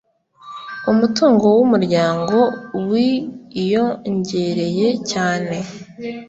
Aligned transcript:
Umutungo 0.91 1.45
wumuryango 1.57 2.37
wiyongereye 2.89 4.87
cyane. 5.11 5.55